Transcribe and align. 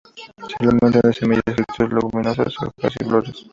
Se 0.49 0.55
alimentan 0.59 0.89
de 1.11 1.13
semillas, 1.13 1.43
frutos, 1.53 1.93
leguminosas, 1.93 2.55
hojas 2.59 2.93
y 2.99 3.03
flores. 3.03 3.45